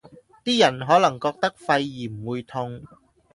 [0.43, 2.81] 啲人可能覺得肺炎會痛